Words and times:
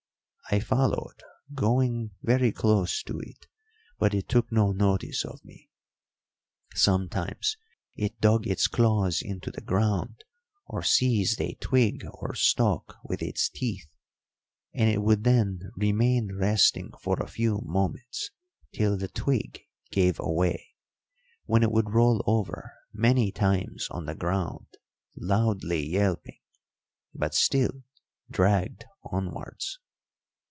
I 0.53 0.59
followed, 0.59 1.15
going 1.53 2.11
very 2.21 2.51
close 2.51 3.03
to 3.03 3.17
it, 3.21 3.47
but 3.97 4.13
it 4.13 4.27
took 4.27 4.51
no 4.51 4.73
notice 4.73 5.23
of 5.23 5.45
me. 5.45 5.69
Sometimes 6.75 7.55
it 7.95 8.19
dug 8.19 8.45
its 8.45 8.67
claws 8.67 9.21
into 9.21 9.49
the 9.49 9.61
ground 9.61 10.25
or 10.65 10.83
seized 10.83 11.39
a 11.39 11.53
twig 11.61 12.03
or 12.11 12.35
stalk 12.35 12.97
with 13.01 13.21
its 13.21 13.47
teeth, 13.47 13.87
and 14.73 14.89
it 14.89 15.01
would 15.01 15.23
then 15.23 15.71
remain 15.77 16.35
resting 16.35 16.91
for 17.01 17.17
a 17.21 17.29
few 17.31 17.61
moments 17.63 18.29
till 18.73 18.97
the 18.97 19.07
twig 19.07 19.61
gave 19.89 20.19
away, 20.19 20.71
when 21.45 21.63
it 21.63 21.71
would 21.71 21.91
roll 21.91 22.21
over 22.27 22.73
many 22.91 23.31
times 23.31 23.87
on 23.89 24.05
the 24.05 24.15
ground, 24.15 24.67
loudly 25.15 25.87
yelping, 25.87 26.41
but 27.15 27.33
still 27.33 27.83
dragged 28.29 28.83
onwards. 29.05 29.79